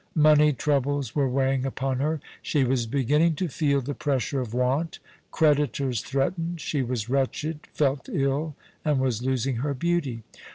Money 0.15 0.51
troubles 0.51 1.13
were 1.15 1.29
weighing 1.29 1.63
upon 1.63 1.99
her. 1.99 2.19
She 2.41 2.63
was 2.63 2.87
beginning 2.87 3.35
to 3.35 3.47
feel 3.47 3.81
the 3.81 3.93
pressure 3.93 4.41
of 4.41 4.51
want; 4.51 4.97
creditors 5.29 6.01
threatened. 6.01 6.59
She 6.59 6.81
was 6.81 7.07
wretched; 7.07 7.67
felt 7.71 8.09
ill, 8.11 8.55
and 8.83 8.99
was 8.99 9.21
losing 9.21 9.57
her 9.57 9.75
beauty. 9.75 10.23